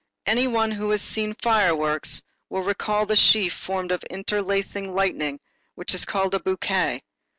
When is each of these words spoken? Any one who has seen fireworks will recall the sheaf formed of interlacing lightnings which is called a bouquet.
Any 0.25 0.47
one 0.47 0.71
who 0.71 0.89
has 0.89 1.01
seen 1.03 1.35
fireworks 1.43 2.23
will 2.49 2.63
recall 2.63 3.05
the 3.05 3.15
sheaf 3.15 3.53
formed 3.53 3.91
of 3.91 4.01
interlacing 4.05 4.95
lightnings 4.95 5.41
which 5.75 5.93
is 5.93 6.05
called 6.05 6.33
a 6.33 6.39
bouquet. 6.39 7.03